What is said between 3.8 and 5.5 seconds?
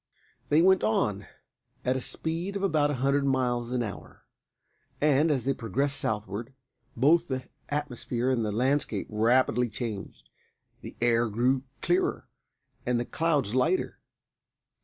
hour, and, as